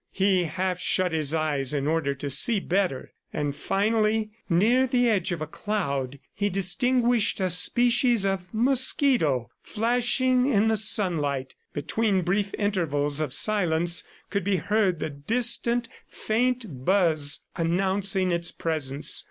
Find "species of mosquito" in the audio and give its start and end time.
7.51-9.51